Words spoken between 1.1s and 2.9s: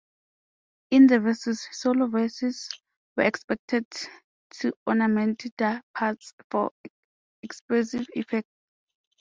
'verses', solo voices